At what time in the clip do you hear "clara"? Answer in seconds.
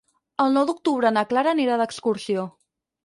1.33-1.53